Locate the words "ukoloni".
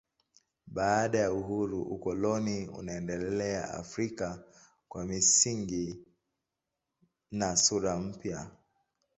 1.81-2.67